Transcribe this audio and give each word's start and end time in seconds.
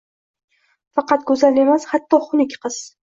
Faqat 0.99 1.27
go’zal 1.31 1.59
emas, 1.65 1.85
hatto 1.93 2.21
xunuk 2.29 2.57
qiz 2.65 2.81